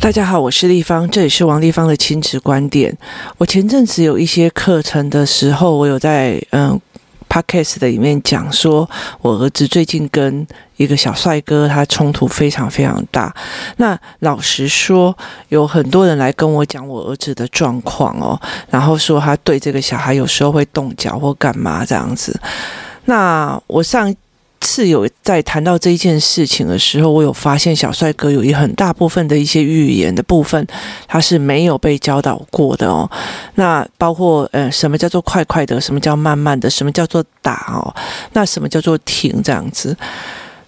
[0.00, 2.96] 大家好，我是丽芳，这里是王立芳的亲子观点。
[3.36, 6.80] 我前阵子有一些课程的时候，我有在嗯
[7.28, 8.88] Podcast 的里面讲说，
[9.20, 10.46] 我儿子最近跟
[10.78, 13.32] 一个小帅哥他冲突非常非常大。
[13.76, 15.14] 那老实说，
[15.50, 18.40] 有很多人来跟我讲我儿子的状况哦，
[18.70, 22.40] 然后说他对这个小孩有时候会动脚或干嘛这样子。
[23.04, 24.12] 那我上。
[24.60, 30.66] 次有在谈到这一件事情的时候，我有发现小帅哥有一很大部分的一些语言的部分，
[31.08, 33.10] 他是没有被教导过的哦。
[33.54, 37.94] 那包括呃，什么叫做快快的，什么叫慢慢的，什么叫做打哦，
[38.34, 39.96] 那什么叫做停这样子。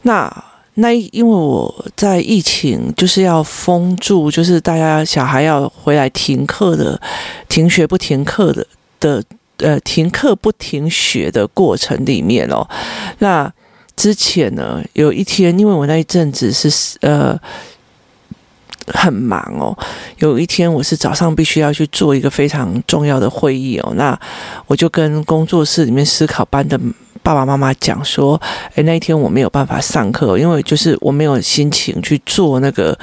[0.02, 6.98] 那那因为我在疫情就是要封住，就是大家小孩要回来停课的，
[7.48, 8.66] 停学不停课的
[8.98, 9.22] 的
[9.58, 12.66] 呃，停课不停学的过程里面哦，
[13.18, 13.52] 那。
[13.96, 17.38] 之前呢，有一天，因为我那一阵子是呃
[18.86, 19.76] 很忙哦，
[20.18, 24.18] 有一天我是早上必须要去做一个非常重要的会议哦，那
[24.66, 26.78] 我就跟工作室里面思考班的
[27.22, 28.40] 爸爸妈妈讲说，
[28.74, 32.98] 诶，那一天我没有办法上课，因为就是我没有心情去做那个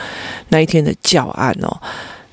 [0.49, 1.81] 那一天的教案哦。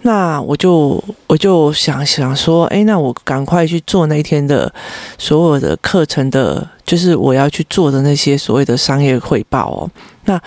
[0.06, 4.72] 那我就我就想想说，哎，那我赶快去做那一天的
[5.18, 9.90] 所有的课程的，就是我要去做的那些所谓的商业汇报哦。
[10.26, 10.40] 那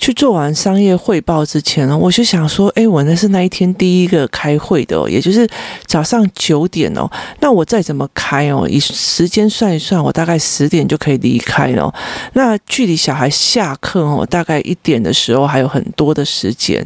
[0.00, 5.46] 去做完商业汇报之前呢，我就想说，哎，我那是那一天第一个开会的哦，也就是
[5.84, 7.08] 早上九点哦。
[7.40, 11.92] 那我再怎么开哦，以时间算一算，我大概十点就可以离开了。
[12.32, 16.82] 那距离小孩下课哦，大概一点的时候还有很多的时间。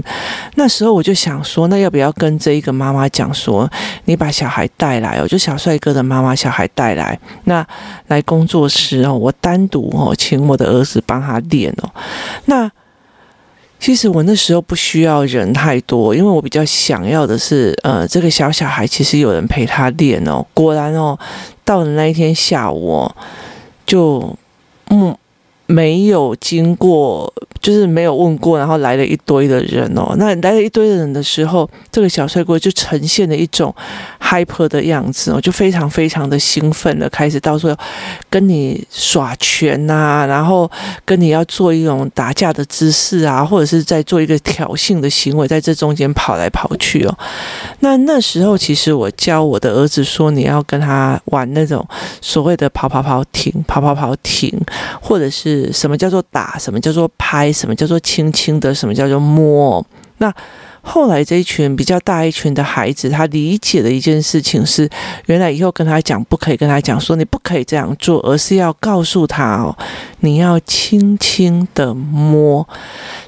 [0.56, 3.70] 那时候我就想说，那要不要跟这一个妈妈讲说，
[4.06, 7.64] 你把小孩带来哦，就小帅哥的妈妈，小孩带来，那
[8.08, 11.88] 来工作室哦，我单独哦，请我的儿子帮他练哦。
[12.46, 12.68] 那
[13.84, 20.42] 其实我那时候不需要人太多，因为我比较想要的是，呃，这个小小孩其实有人陪他练哦。
[20.54, 21.18] 果然哦，
[21.66, 23.16] 到了那一天下午哦，
[23.84, 24.34] 就
[24.88, 25.14] 嗯。
[25.66, 27.32] 没有经过，
[27.64, 30.14] 就是没有问过，然后来了一堆的人哦。
[30.18, 33.74] 那来了一堆的人的时候，这个小帅哥就呈现了一种
[34.20, 37.74] hyper 的样子哦，就非常非常的兴奋的开始到处
[38.28, 40.70] 跟你耍拳呐，然后
[41.06, 47.18] 跟你要做一种打架的姿势啊，或者是在做一个挑衅的行为，在这中间跑来跑去哦。
[47.80, 51.82] 那那时候其实我教我的儿子说，你要跟他玩那种
[52.20, 54.54] 所谓的跑跑跑停，跑跑跑停，
[55.00, 55.72] 或者是。
[55.72, 56.58] 什么叫做打？
[56.58, 57.52] 什么叫做拍？
[57.54, 58.74] 什么叫做轻轻的？
[58.74, 59.84] 什么叫做摸？
[60.18, 60.32] 那
[60.82, 64.88] 后来这一群比较大一群的孩子，他理解的一件事情是，
[65.26, 69.74] 原来以后跟他讲不可以跟他讲说你不可以这样做，而是要告诉他哦，
[70.20, 72.68] 你要轻轻的摸，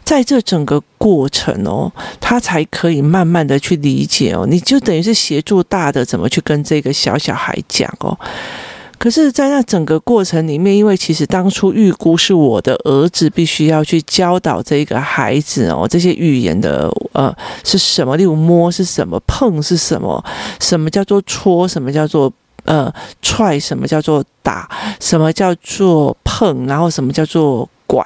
[0.05, 8.17] 在这整个过程哦，他才可以慢慢的去理解哦，你就等于是协助大的怎么去跟这个小小孩讲哦。
[8.99, 18.17] 可是，在那整个过程里面，因为其实当初预估是我的儿子必须要去教导这个孩子哦，这些语言的呃是什么？
[18.17, 19.21] 例如摸是什么？
[19.27, 20.25] 碰是什么？
[20.61, 21.69] 什么叫做戳？
[21.69, 22.33] 什么叫做
[22.65, 22.93] 呃
[23.23, 23.61] 踹？
[23.61, 24.69] 什么叫做打？
[24.99, 26.67] 什么叫做碰？
[26.67, 28.05] 然后什么叫做拐？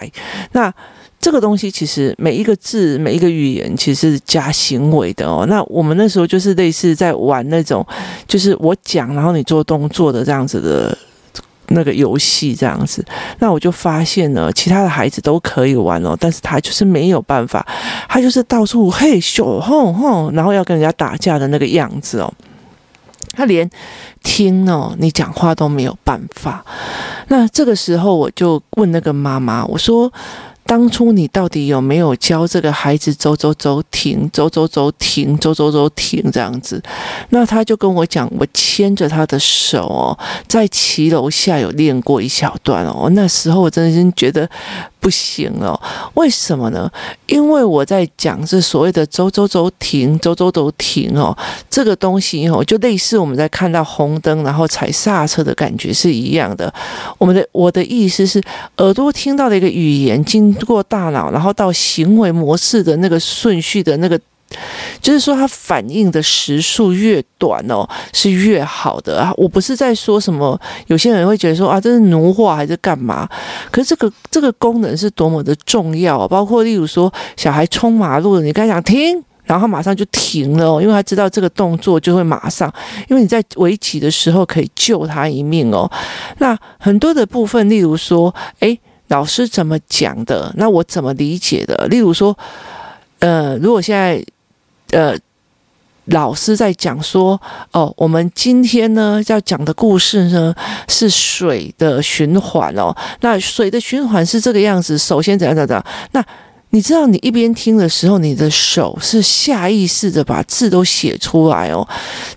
[0.53, 0.73] 那。
[1.21, 5.45] 这个东西其实每一个字、每一个语言，其实是加行为的哦。
[5.51, 7.87] 那我们那时候就是类似在玩那种，
[8.27, 10.97] 就是我讲，然后你做动作的这样子的
[11.69, 13.05] 那个游戏，这样子。
[13.39, 17.67] 那我就发现呢，其他的孩子都可以玩哦，但是他就是没有办法，
[18.09, 22.33] 他就是到处嘿咻吼吼，然后要跟人家打架的那个样子哦。
[23.33, 23.69] 他连
[24.23, 26.65] 听哦，你讲话都没有办法。
[27.29, 30.11] 那这个时候，我就问那个妈妈，我说。
[30.71, 36.81] 当初你到底有没有教这个孩子走走走停，走走走停，走走走停这样子？
[37.31, 40.17] 那他就跟我讲，我牵着他的手哦，
[40.47, 43.11] 在骑楼下有练过一小段哦。
[43.15, 44.49] 那时候我真的是觉得
[45.01, 45.81] 不行了，
[46.15, 46.91] 为什么呢？
[47.27, 51.37] 因为我在讲这所谓的走走走停，走走走停哦，
[51.69, 56.73] 这个东西哦，就类似我们在看到红灯然后踩刹车的感觉是一样的。
[57.19, 58.41] 我们的我的意思是，
[58.77, 60.57] 耳朵听到的一个语言经。
[60.67, 64.21] 过大脑，然后到行为模式的那个顺序的那个，
[65.01, 69.33] 就是说，它反应的时速越短哦，是越好的啊。
[69.37, 73.29] 我不是在说什么，有些人会觉得说啊，这是奴化还是干嘛？
[73.71, 82.73] 可是这个这个功能是多么的重要啊，包括例如说，小孩冲马路，你刚才讲停，然后马上就停了哦，因为他知道这个动作就会马上，
[83.09, 85.91] 因为你在危急的时候可以救他一命哦。
[86.39, 88.79] 那很多的部分，例如说，诶。
[89.11, 90.55] 老师怎么讲的？
[90.57, 91.85] 那我怎么理解的？
[91.89, 92.33] 例如说，
[93.19, 94.25] 呃，如果现在
[94.93, 95.17] 呃。
[96.07, 97.41] 老师在讲说，
[97.71, 100.53] 哦，我们今天呢要讲的故事呢
[100.89, 102.93] 是水的循环哦。
[103.21, 106.25] 那水的循环是这个样子，首先怎样怎样怎样，那。
[106.73, 111.87] 你知道，你一边听的时候，你的手是下意识的把字都写出来哦。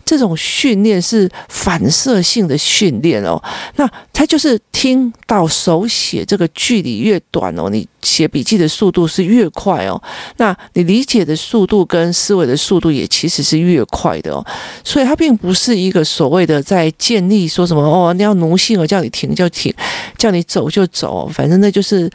[0.03, 3.39] 这种训练是反射性的训练哦。
[3.75, 10.01] 那它就是听到手写这个距离越短哦，你写笔记的速度是越快哦。
[10.38, 14.44] 那你理解的速度跟思维的速度也其实是越快的哦。
[14.83, 19.71] 所以它并不是一个所谓的在建立说什么哦，你要奴性哦，叫你停就停，
[20.18, 22.09] 叫你走就走，反正那就是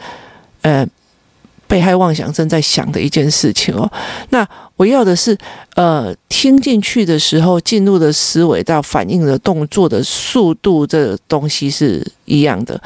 [0.62, 0.84] 呃。
[1.68, 3.88] 被害妄想症在想的一件事情哦，
[4.30, 5.36] 那我要的是，
[5.74, 12.80] 呃，听进去的时候进入的思维到反应的动作的速度，这东西是一样的。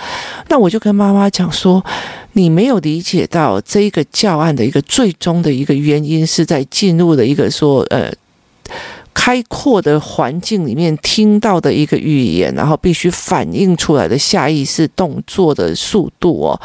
[0.49, 1.83] 那我就跟妈妈讲说，
[2.33, 8.13] 你没有理解到这一个教案的一个最终的一个原因，是在进入的一个说，呃，
[9.15, 16.61] 开阔的环境里面听到的一个语言，然后必须反映出来的下意识动作的速度哦。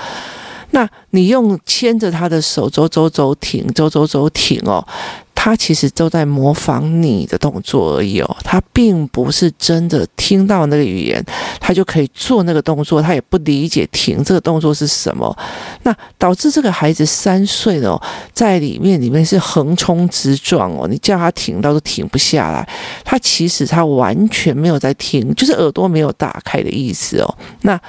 [0.71, 4.85] 那你用牵着他的手走走走停走走走停哦，
[5.33, 11.23] 他其实都在模仿你的动作而已哦，他并不是真的听到那个语言，
[11.59, 15.35] 他就可以做那个动作，他也不理解停这个动作是什么，
[15.83, 17.99] 那导致这个孩子三岁哦，
[18.33, 22.67] 在里面里面是横冲直撞哦，你叫他停，他都停不下来，
[23.05, 27.79] 他其实他完全没有在听，就是耳朵没有打开的意思哦，那。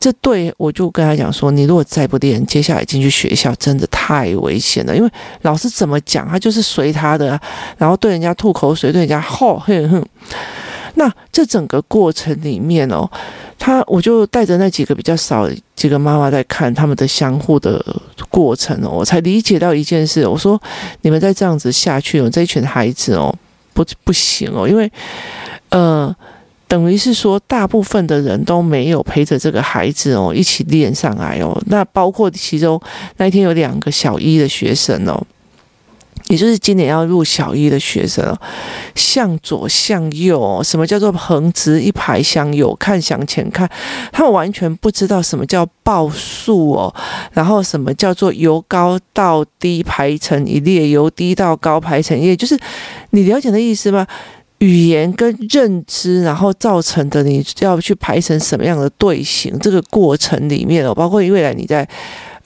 [0.00, 4.96] 这对我就跟他讲说，你如果再不练，接下来进去学校真的太危险了。
[4.96, 5.10] 因为
[5.42, 7.38] 老师怎么讲，他就是随他的，
[7.76, 10.02] 然后对人家吐口水，对人家吼哼哼。
[10.94, 13.06] 那这整个过程里面哦，
[13.58, 17.84] 他我就带着那几个比较少几个妈妈在看他们的相互的
[18.30, 20.26] 过程哦，我才理解到一件事。
[20.26, 20.58] 我说，
[21.02, 23.34] 你们再这样子下去哦，这一群孩子哦，
[23.74, 24.90] 不不行哦，因为
[25.68, 26.16] 呃。
[26.70, 31.60] 等于是说，大部分的人都没有陪着这个孩子哦一起练上来哦。
[31.66, 32.80] 那包括其中
[33.16, 35.20] 那天有两个小一的学生哦，
[36.28, 38.38] 也就是今年要入小一的学生哦，
[38.94, 43.68] 向左向右，什么叫做横直一排向右看向前看，
[44.12, 46.94] 他们完全不知道什么叫报数哦，
[47.32, 52.56] 然后什么叫做由高到低排成一列，由低到高排成一列，就是
[53.10, 54.06] 你了解的意思吗？
[54.60, 61.86] 语言跟认知，然后造成的你要去排成什么样的队形，这个过程里面哦，包括未来你在。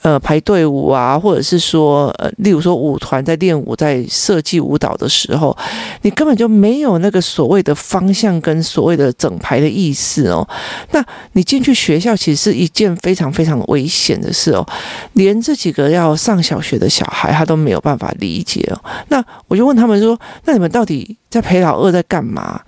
[0.04, 5.56] 呃，排队伍啊，或者是说，呃，例如说舞团在练舞，在设计舞蹈的时候，
[6.02, 10.46] 你根本就没有那个所谓的方向跟所谓的整排的意思哦。
[10.90, 11.02] 那
[11.32, 14.66] 你进去学校，其实是一件非常非常危险的事哦。
[15.14, 18.78] 连这几个要上小学的小孩，他都没有办法理解哦。
[19.08, 22.60] 那我就问他们说：“那你们到底在陪老二在干嘛？”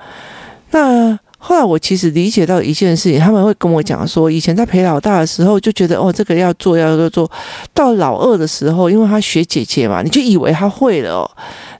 [0.72, 7.30] 那后来我其实理解到一件事情，他们会跟我讲说，以前在陪老大的时候就觉得哦，这个要做要做做，
[7.72, 11.30] 到老二的时候，因为他学姐姐嘛，你就以为他会了哦，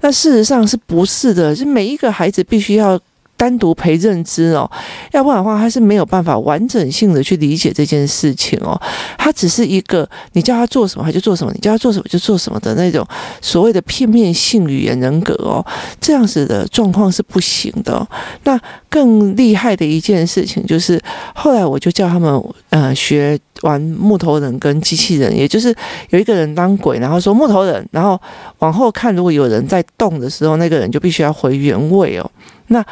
[0.03, 1.53] 那事实上是不是的？
[1.57, 2.97] 是每一个孩子必须要。
[3.37, 4.71] 单独陪认知哦，
[5.12, 8.81] 要不然的话，他是没有办法完整性的去理解这件事情哦。
[9.19, 13.06] 他只是一个你叫他做什么他就做什么，你叫他做什么就做什么的那种
[13.41, 15.65] 所谓的片面性语言人格哦。
[16.01, 18.06] 这样子的状况是不行的。
[18.44, 18.58] 那
[18.89, 21.01] 更厉害的一件事情就是，
[21.34, 25.75] 后来我就叫他们呃学玩木头人跟机器人，也就是
[26.10, 28.19] 有一个人当鬼，然后说木头人，然后
[28.60, 32.31] 往后看，如果有人在动的时候，那个人就必须要回原位哦。
[32.69, 32.84] 那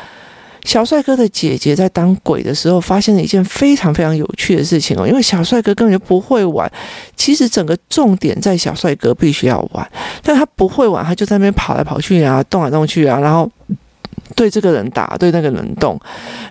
[0.64, 5.06] 小帅哥的姐姐在当鬼的时候，发现了一件非常非常有趣的事情哦。
[5.06, 6.70] 因为小帅哥根本就不会玩，
[7.14, 9.86] 其实整个重点在小帅哥必须要玩，
[10.22, 13.48] 但他不会玩，他就在那边跑来跑去啊，动来动去啊，然后
[14.34, 16.00] 对这个人打，对那个人动。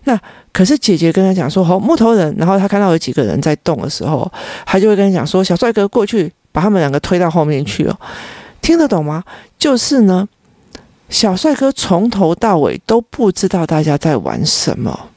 [0.04, 0.18] 那
[0.52, 4.32] 可是姐姐跟他讲说：“好，木头人。”然后他看到有几个人在动的时候，
[4.66, 8.00] 他就会跟他讲说：“小帅哥过去把他们两个推到后面去哦。”
[8.62, 9.24] 听得懂吗？
[9.58, 10.28] 就是呢。
[11.14, 15.08] 小帅哥从头到尾都不知道大家在玩什么，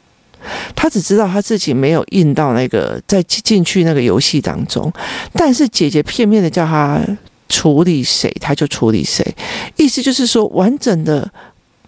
[0.75, 4.93] 他只知道他自己没有印到那个在进去那个游戏当中，
[5.33, 7.01] 但是姐姐片面的叫他
[7.49, 9.25] 处理谁，他就处理谁，
[9.77, 11.29] 意思就是说完整的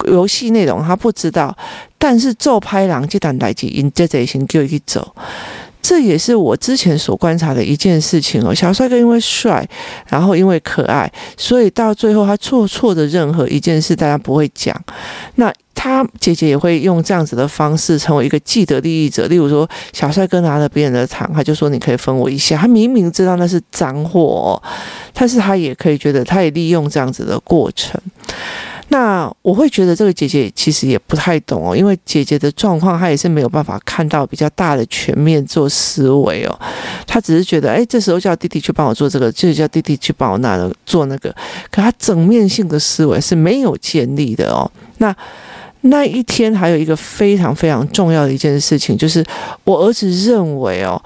[0.05, 1.55] 游戏内容他不知道，
[1.99, 5.15] 但是做拍狼这档代志，因这这先就一走。
[5.89, 8.53] 这也是我之前所观察的一件事情哦。
[8.53, 9.67] 小帅哥因为帅，
[10.07, 14.79] 然后因为可爱，所以到最后他做错的任何一件事，大家不会讲。
[15.37, 19.25] 那他姐姐也会用这样子的方式成为一个既得利益者。
[19.25, 24.61] 例如说，小帅哥拿了别人的糖，他就说：“你可以分我一下。”他明明知道那是脏货，
[25.11, 27.99] 但是他也可以觉得，他也利用这样子的过程。
[28.89, 36.59] 那我会觉得这个姐姐其实也不太懂哦，因为姐姐的状况她也是没有办法看到比较大的全面做思维哦，
[37.05, 41.29] 她只是觉得哎，这时候叫弟弟去帮我做这个，就是叫弟弟去帮我那个做那个，
[41.69, 44.69] 可她整面性的思维是没有建立的哦。
[44.97, 45.15] 那
[45.81, 49.23] 那一天还有一个非常非常重要的一件事情，就是
[49.63, 51.01] 我儿子认为哦。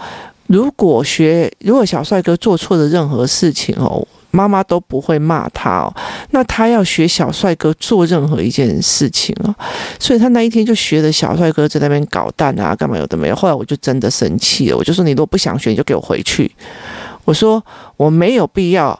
[0.48, 5.94] 如果学，如果小帅哥做错了任何事情哦，妈妈都不会骂他哦。
[6.32, 9.56] 那他要学小帅哥做任何一件事情哦，
[10.00, 13.36] 所以他那一天就学着小帅哥在那边搞蛋啊，干嘛有的没有。
[13.36, 16.52] 后来我就真的生气了，我就说：“你如果不想学，你就给我回去。”
[17.26, 17.64] 我说
[17.96, 19.00] ：“我没有必要。”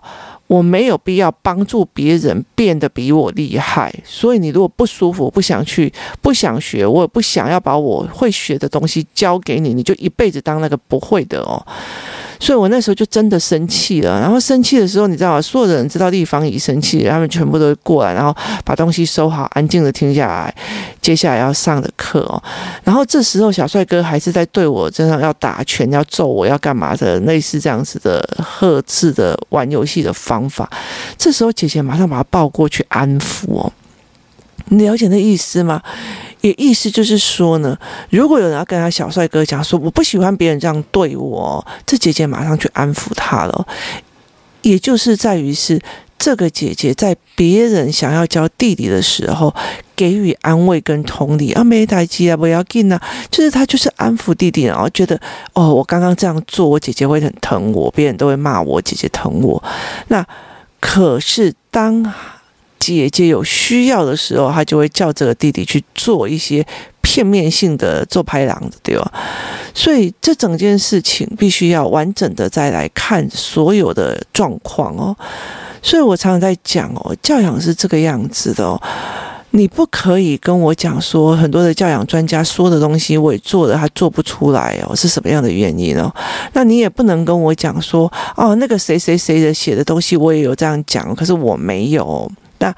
[0.54, 5.92] 我没有必要帮助别人变得比我厉害，所以你如果不舒服、不想去、
[6.22, 11.66] 不想学，我也不想要把我会学的东西教给你，你就一辈子当那个不会的哦。
[12.40, 15.42] 所以我那时候就真的生气了，然后生气的时候，你知道吗？
[15.42, 20.54] 所有的人知道丽芳姨生气，他们全部都过来，然后把东西收好，安静的听下来，
[21.02, 22.44] 接下来要上的课哦。
[22.84, 30.70] 然后这时候小帅哥还是在对我身上要打拳、要揍我、要干嘛的，类似这样子的呵斥的玩游戏的方法。
[31.18, 33.72] 这时候姐姐马上把他抱过去安抚哦。
[34.66, 35.82] 你了解那意思吗？
[36.42, 37.78] 也意思就是说呢，
[38.10, 43.68] 如果有人要跟他小帅哥讲说，我不喜欢别人这样对我，这姐姐马上去安抚他了。
[44.62, 45.82] 也就是在于是
[46.24, 49.54] 这个姐姐在别人想要教弟弟的时候，
[49.94, 55.20] 给予安慰跟同理啊，没代机啊，不要紧啊，就是他就是安抚弟弟，然后觉得
[55.52, 59.62] 哦，我刚刚这样做，我姐姐会很疼我，别人都会骂我，姐姐疼我。
[60.08, 60.26] 那
[60.80, 62.14] 可是当。
[62.80, 66.66] 姐姐有需要的时候，她就会叫这个弟弟去做一些
[67.00, 69.10] 片面性的做拍档的，对吧？
[69.74, 75.16] 所以这整件事情必须要完整的再来看所有的状况哦。
[75.84, 78.82] 所以我常常在讲哦，教养是这个样子的哦。
[79.56, 86.12] 你不可以跟我讲说很多的教养专家说的东西，我也做的他做不出来哦，是什么样的原因哦？
[86.54, 92.32] 那你也不能跟我讲说哦，那个谁谁谁的写的东西我也有这样讲，可是我没有。
[92.58, 92.74] 那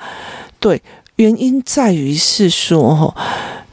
[0.59, 0.81] 对，
[1.17, 3.15] 原因在于是说哈，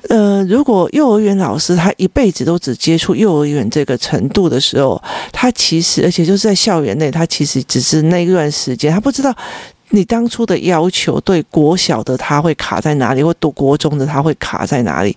[0.09, 9.35] 呃，如果幼儿园老师他一辈子都只接触幼儿园这个程度的时候，他其实而且就是在校园内，他其实只是那一段时间，他不知道。
[9.95, 15.17] 你当初的要求对国小的他会卡在哪里，或读国中的他会卡在哪里？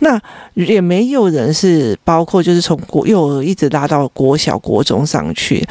[0.00, 0.20] 那
[0.54, 5.66] 也没有人是包括就是从国幼儿一直拉到国小国中上去。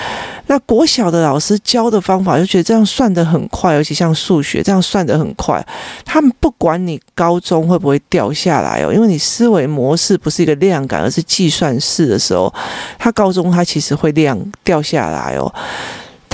[0.48, 5.66] 那国小的老师教的方法就觉得这样算得很快，尤其像数学这样算得很快。
[6.06, 12.54] 他们不管你高中会不会掉下来哦，因为你思维模式不是一个量感，而是计算式的时候，
[13.00, 15.52] 他高中他其实会量掉下来哦。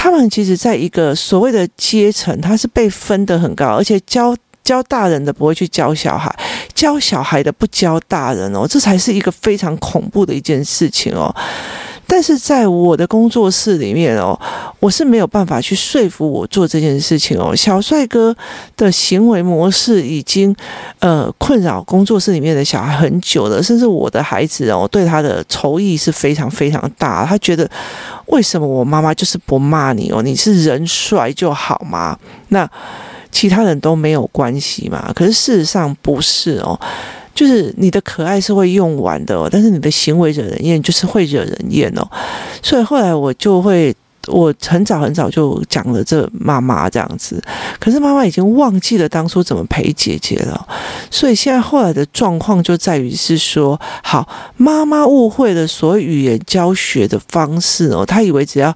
[0.03, 4.35] 他们其实在一个所谓的阶层，他是被分得很高，而且教
[4.71, 6.33] 教大人的不会去教小孩，
[6.73, 11.35] 教小孩的不教大人哦，这才是一个非常恐怖的一件事情哦。
[12.07, 14.37] 但是在我的工作室里面哦，
[14.79, 17.53] 我是没有办法去说服我做这件事情哦。
[17.53, 18.33] 小帅哥
[18.77, 20.55] 的行为模式已经
[20.99, 27.25] 呃困扰工作室里面的小孩很久了，甚至我的孩子哦对他的仇意是非常非常大。
[27.25, 27.69] 他觉得
[28.27, 30.21] 为什么我妈妈就是不骂你哦？
[30.21, 32.17] 你是人帅就好吗？
[32.49, 32.69] 那
[33.31, 35.11] 其他人都没有关系嘛？
[35.15, 36.79] 可是事实上不是哦。
[37.33, 42.05] 就是你的可爱是会用完的哦，但是你的行为惹人厌，就是会惹人厌哦。
[42.61, 43.95] 所以后来我就会，
[44.27, 47.41] 我很早很早就讲了这妈妈这样子，
[47.79, 50.67] 可是妈妈已经忘记了当初怎么陪姐姐了。
[51.09, 58.75] 所以现在后来的状况就在于是说，好，妈妈误会了所谓语言教学的方式哦，她以为只要。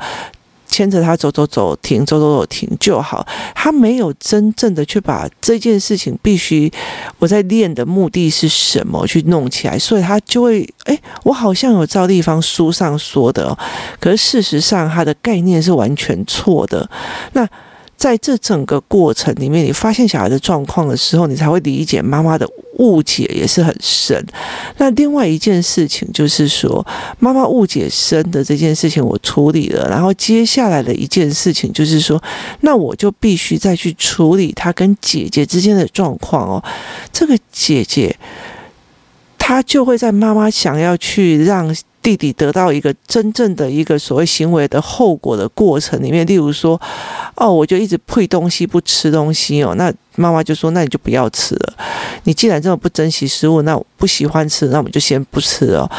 [0.68, 6.72] 牵着他走走走停走走走停就好，他没有真正的去把这件事情必须
[7.20, 13.58] 我在练的目的是什么去弄起来，所以他就会哎，我好像有照地方书上说的，
[14.00, 16.90] 可是事实上他的概念是完全错的。
[17.34, 17.48] 那。
[17.98, 22.48] 在这整个过程里面，你发现小孩的状况的时候，你才会理解妈妈的
[22.78, 24.24] 误解也是很深。
[24.78, 26.86] 那另外一件事情就是说，
[27.20, 32.22] 妈妈误解深的这件事情我处理了，然后接下来的一件事情就是说，
[32.62, 36.64] 那我就必须再去处理她跟姐姐之间的状况哦。
[37.12, 38.16] 这个姐姐，
[39.38, 41.76] 她就会在妈妈想要去让。
[42.06, 46.80] 弟弟得到一个真正的一个所谓行为的后果的过程里面，例如说，
[47.34, 51.74] 哦，我就一直配东西不吃东西哦，那妈妈就说，那你就不要吃了。
[52.26, 55.90] 你既然这么不珍惜食物，那我不喜欢吃，那我们就先不吃哦。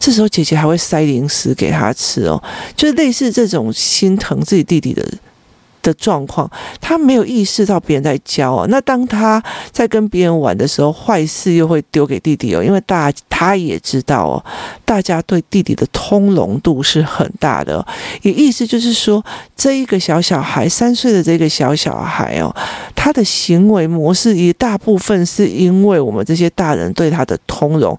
[0.00, 2.42] 这时候姐姐还会塞零食给他吃哦，
[2.74, 5.06] 就是类似这种心疼自己弟弟的
[5.84, 6.50] 的状况，
[6.80, 8.66] 他没有意识到别人在教哦。
[8.70, 14.44] 那当他在跟别人玩的时候，坏事又会丢给弟弟哦，因为大他也知道哦，
[14.84, 17.86] 大家对弟弟的通融度是很大的。
[18.22, 19.22] 也意思就是说，
[19.54, 22.50] 这一个小小孩三岁的这个小小孩哦，
[22.96, 27.96] 他的行为模式一大部分是因为我们这些大人对他的通融，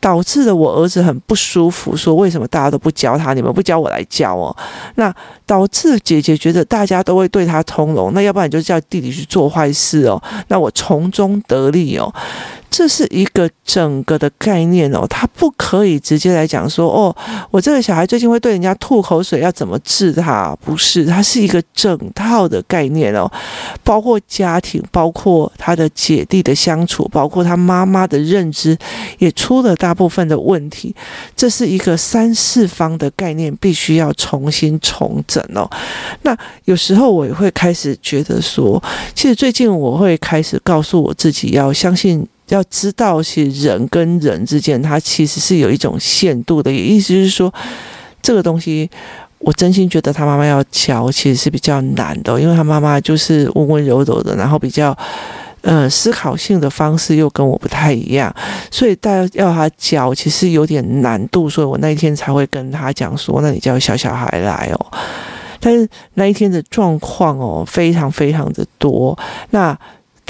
[0.00, 4.54] 导致了我儿子很不舒服，说为什么大家都不教他，你们不教我来教哦？
[4.96, 5.14] 那
[5.46, 7.27] 导致姐姐觉得大家都会。
[7.28, 12.12] 对他通融，那要不然你就叫弟弟去做坏事哦，那我从中得利哦。
[12.78, 17.16] 这是一个整个的概念哦，他不可以直接来讲说哦，
[17.50, 20.56] 我这个小孩最近会对人家吐口水，要怎么治他？
[20.64, 23.28] 不是，它是一个整套的概念哦，
[23.82, 28.78] 包括家庭，包括他的姐弟的相处，包括他妈妈的认知，
[29.18, 30.94] 也出了大部分的问题。
[31.34, 35.68] 这是一个三四方的概念，必须要重新重整哦。
[36.22, 38.80] 那有时候我也会开始觉得说，
[39.16, 42.24] 其实最近我会开始告诉我自己要相信。
[42.48, 46.72] 要知道，其实人跟人之间，他其实是有一种限度的。
[46.72, 47.52] 意思是说，
[48.22, 48.88] 这个东西，
[49.38, 54.96] 我真心觉得他妈妈要教，其实是比较难的，因为他妈妈就是温温柔柔的，然后比较，
[55.60, 58.34] 呃，思考性的方式又跟我不太一样，
[58.70, 61.50] 所以大家要他教，其实有点难度。
[61.50, 64.86] 所以我那一天才会跟他讲说，那你叫小小孩来哦。
[65.60, 69.18] 但是那一天的状况哦，非常非常的多。
[69.50, 69.76] 那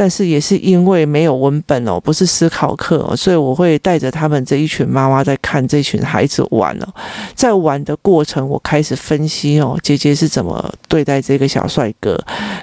[0.00, 6.86] 但是也是因为没有文本哦，不是思考课哦，所以我会带着他们这一群妈妈在看这群孩子玩哦，
[7.34, 12.16] 在玩的过程，我开始分析哦，姐姐是怎么对待这个小帅哥，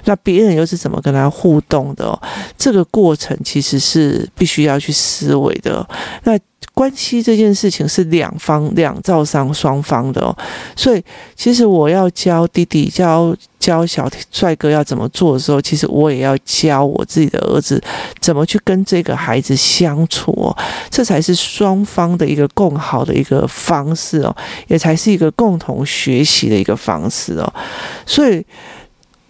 [0.06, 2.18] 那别人又是怎么跟他互动的哦，
[2.56, 5.86] 这个过程其实是必须要去思维的，
[6.24, 6.38] 那。
[6.74, 10.36] 关系这件事情是两方两造商双方的哦，
[10.76, 11.02] 所以
[11.34, 17.82] 其实我要教弟弟教教小帅哥要怎么做的时候，其实我也要教我自己的儿子
[18.20, 20.56] 怎么去跟这个孩子相处哦，
[20.90, 24.36] 这才是双方的一个共好的一个方式哦，
[24.68, 27.52] 也才是一个共同学习的一个方式哦，
[28.04, 28.44] 所以。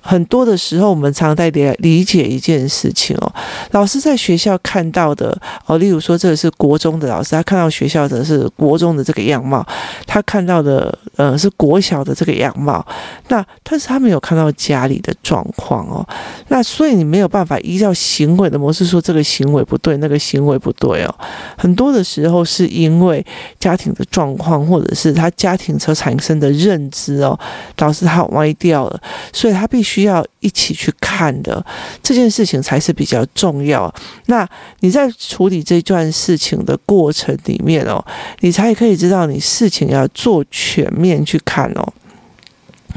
[0.06, 3.32] 很多的时候，我们常在理理解一件事情哦。
[3.72, 9.66] 老师在学校看到的哦，例如说这个是国中的老师，他看到学校的是国中的这个样貌，
[10.06, 12.86] 他看到的呃是国小的这个样貌。
[13.28, 16.06] 那但是他没有看到家里的状况哦。
[16.46, 21.14] 那所以你没有办法依照行为的模式说这个行为不对，那个行为不对哦。
[21.58, 23.24] 很多的时候是因为
[23.58, 27.36] 家庭的状况，或者是他家庭所产生的认知哦，
[27.74, 29.00] 导致他歪掉了，
[29.32, 29.95] 所以他必须。
[29.96, 31.64] 需要一起去看的
[32.02, 33.92] 这件事情才是比较重要。
[34.26, 34.46] 那
[34.80, 38.04] 你在处理这段事情的过程里面哦，
[38.40, 41.94] 你才可以知道你事情要做全面去看哦。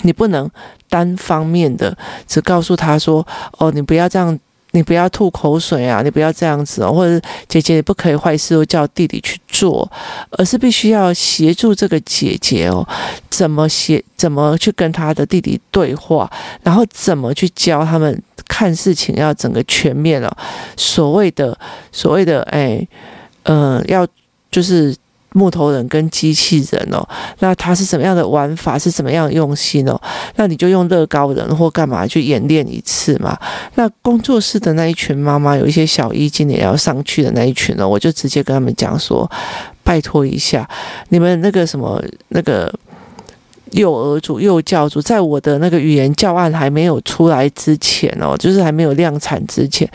[0.01, 0.49] 你不能
[0.89, 3.25] 单方面的只告诉他说
[3.59, 4.37] ：“哦，你不要这样。”
[4.71, 6.01] 你不要吐口水啊！
[6.03, 9.89] 你不要这样子哦，或者姐姐你不可以坏事都叫弟弟去做，
[10.31, 12.87] 而是必须要协助这个姐姐哦，
[13.29, 16.31] 怎么协，怎么去跟他的弟弟对话，
[16.63, 20.35] 然后怎么去教他们看事情要整个全面了。
[20.77, 21.57] 所谓的
[21.91, 22.87] 所谓的哎，
[23.43, 24.07] 嗯，要
[24.51, 24.95] 就是。
[25.33, 27.07] 木头人跟机器人哦，
[27.39, 28.77] 那他是怎么样的玩法？
[28.77, 29.99] 是怎么样用心哦？
[30.35, 33.37] 那你就用乐高人或干嘛去演练一次嘛？
[33.75, 39.29] 那工作室的那一群妈妈，有一些小一今年要上去的那一群呢，我就直接跟他们讲说，
[39.83, 40.67] 拜托一下，
[41.09, 42.73] 你们那个什么那个。
[43.71, 49.89] 幼儿组、幼教组，在我的那个语言教案还没有出来之前哦，就是还没有量产之前，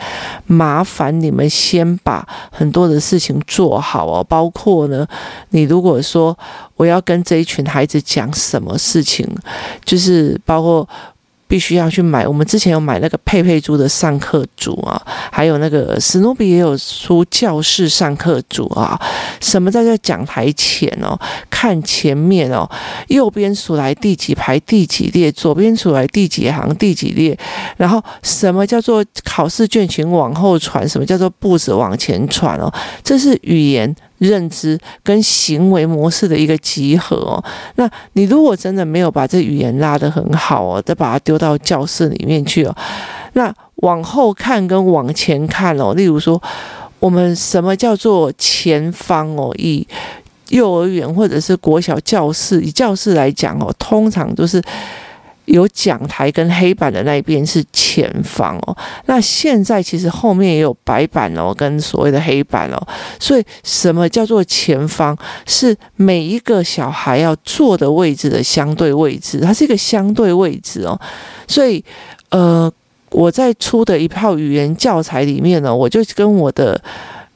[0.45, 5.07] 麻烦你们先把很多的事情做好哦，包括呢，
[5.49, 6.37] 你如果说
[6.75, 9.27] 我要跟这一群孩子讲什么事情，
[9.83, 10.87] 就是包括。
[11.47, 18.99] 必须要去买，我们之前有买那个佩佩猪的上课组啊，还有那个史努比也有出教室上课组啊。
[19.39, 21.17] 什么在这讲台前哦，
[21.49, 22.69] 看前面哦，
[23.07, 27.37] 右边数来第几排第几列，左边数来第几行第几列，
[27.77, 33.95] 然后什么叫做考试卷型往后传，什么叫做步子往前传哦，这是语言。
[34.27, 37.43] 认知跟行为模式的一个集合哦，
[37.75, 42.75] 那你如果真的没有把这语言拉得很好哦，再把它丢到教室里面去哦，
[43.33, 46.41] 那往后看跟往前看哦，例如说，
[46.99, 49.53] 我们什么叫做前方哦？
[49.57, 49.87] 以
[50.49, 54.61] 幼儿园或者是国小教室，以教室来讲哦，通常都是。
[55.45, 62.87] 有讲台跟黑板的那一边是前方哦，那现在其实后面也有白板哦，跟所谓的黑板哦，
[63.19, 65.17] 所以什么叫做前方？
[65.45, 70.99] 是每一个小孩要坐的位置的相对位置，它是一个相对位置哦，
[71.47, 71.83] 所以
[72.29, 72.71] 呃，
[73.11, 76.81] 我在出的一套语言教材里面呢，我就跟我的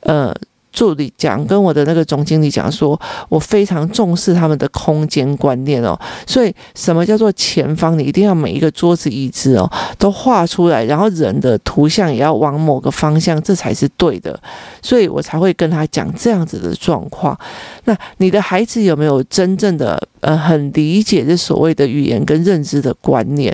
[0.02, 0.36] 呃。
[0.80, 8.00] 助理讲，跟我的那个总经理讲说，我非常重视他们的空间观念哦，所以什么叫做前方？
[8.00, 14.40] 你一定要每一个桌子椅子哦都画出来，然后人的图像也要往某个方向，这才是对的。
[14.82, 17.38] 所以我才会跟他讲这样子的状况。
[17.84, 23.54] 那你的孩子有没有真正的呃很理解这所谓的语言跟认知的观念？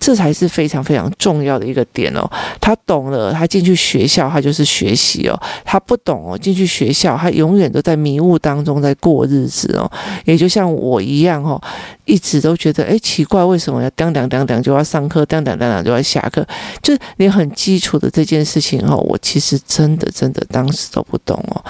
[0.00, 2.28] 这才是非常非常重要的一个点哦。
[2.58, 5.38] 他懂了，他进去学校，他就是学习哦。
[5.64, 9.88] 他不懂哦，进去学校，他永远都在迷雾当中在过日子哦。
[10.24, 11.60] 也就像我一样哦，
[12.06, 16.44] 一直都觉得哎奇怪，为什么要当当当当就要上课，当当当当就要下课？
[16.82, 21.62] 就是你很基础的这件事情哦，我其实真的真的当时都不懂哦。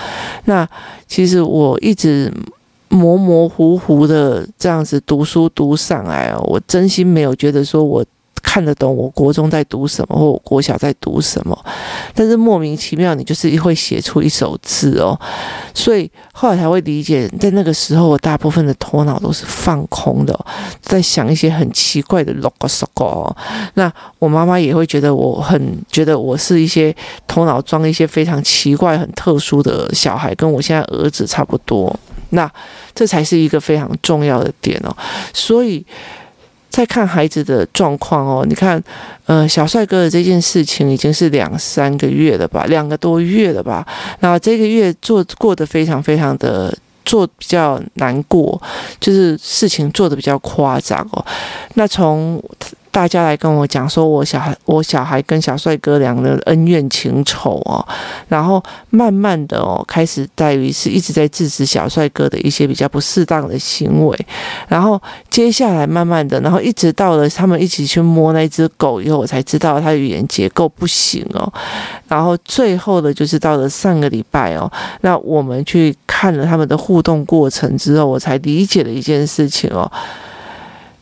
[0.45, 0.67] 那
[1.09, 2.33] 其实我一直。
[2.93, 8.05] 模模糊糊的这样子读书读上来哦，我真心没有觉得说我
[8.51, 11.57] 看得懂我国中在读什么，或我国小在读什么，
[12.13, 15.17] 但是莫名其妙你就是会写出一首字哦，
[15.73, 20.37] 所以后来才会理解，在那个时候我大部分的头脑都是放空的，
[20.83, 23.37] 在想一些很奇怪的 logo。
[23.75, 26.93] 那我妈妈也会觉得我很觉得我是一些
[27.29, 31.97] 头脑装一些非常奇怪、很特殊的小孩，跟我现在儿子差不多。
[32.31, 32.51] 那
[32.95, 34.97] 这才是一个非常重要的点哦，
[35.33, 35.85] 所以
[36.71, 38.83] 在看孩子的状况哦，你看，
[39.27, 43.87] 呃，小帅哥的这件事情已经是两三个月了吧，两个多月了吧，
[44.21, 48.61] 那这个月做过得非常非常的做比较难过，
[49.01, 51.27] 就是事情做得比较夸张哦，
[51.75, 52.43] 那从。
[52.91, 57.87] 大家来跟我讲说，我小孩，我小孩跟小帅哥两个人恩怨情仇哦，
[58.29, 64.27] 然后慢慢的哦，开始在于是一直在制止小帅哥的一些比较不适当的行为，
[64.69, 65.01] 然后
[65.31, 71.53] 接下来慢慢的，然后一直到了他们一起去摸那只狗以后，我才知道他语言结构不行哦，
[72.09, 74.71] 然后最后的就是到了上个礼拜哦，
[75.03, 79.91] 那我们去看了他们的互动过程之后，我才理解了一件事情哦。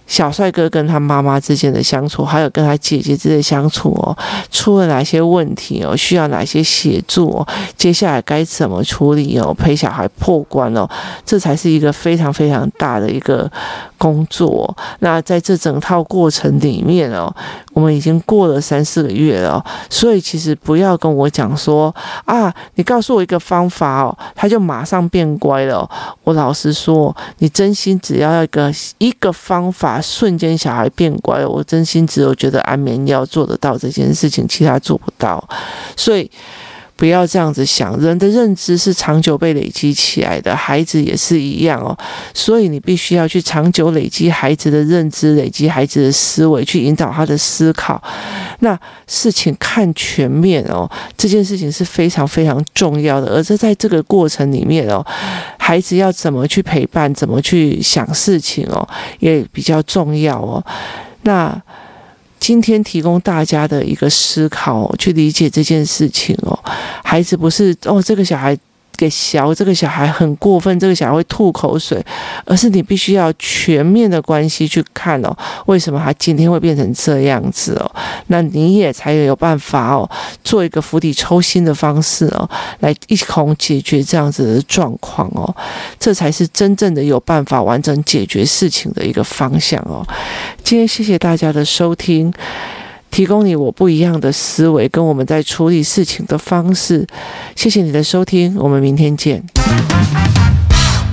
[0.08, 4.16] 小帅哥跟他妈妈之间的相处，还有跟他姐姐之间的相处哦，
[4.50, 5.94] 出了哪些问题哦？
[5.96, 7.46] 需要哪些协助哦？
[7.76, 9.54] 接下来该怎么处理哦？
[9.54, 10.88] 陪小孩破关哦，
[11.24, 13.48] 这才是一个非常非常大的一个
[13.98, 14.74] 工作。
[15.00, 17.30] 那在这整套过程里面哦，
[17.74, 25.88] 我们已经过了三四个月了，所以其实不要跟我讲说啊，你告诉我一个方法哦，他就马上变乖了。
[26.24, 29.98] 我老实说，你真心只要一个一个方法。
[30.00, 35.42] 瞬间小孩变乖，我真心只有觉得安眠药做得到这件事情，其他做不到。
[35.96, 36.30] 所以
[36.98, 41.96] 不要这样子想，人的认知是长久被累积起来的，孩子也是一样哦。
[42.34, 48.02] 所以你必须要去长久累积孩子的认知，累积孩子的思维，去引导他的思考。
[48.58, 53.28] 那事情看全面哦，这件事情是非常非常重要的。
[53.28, 55.06] 而这在这个过程里面哦。
[55.68, 60.64] 孩子要怎么去陪伴，怎么去想事情哦，也比较重要哦。
[61.24, 61.54] 那
[62.38, 66.58] 今天提供大家的一个思考，去理解这件事情哦。
[67.04, 68.58] 孩子不是哦，这个小孩。
[68.98, 72.04] 给小这个小孩很过分，这个小孩会吐口水，
[72.44, 75.34] 而是你必须要全面的关系去看哦，
[75.66, 77.90] 为什么他今天会变成这样子哦？
[78.26, 80.10] 那你也才有办法哦，
[80.42, 85.54] 做一个釜底抽薪的方式哦，来一同解决这样子的状况哦，
[86.00, 90.04] 这才是真正的有办法完整解决事情的一个方向哦。
[90.64, 92.34] 今天谢谢大家的收听。
[93.10, 97.06] 提供你我不一样的思维，跟我们在处理事情的方式。
[97.56, 99.42] 谢谢你的收听，我们明天见。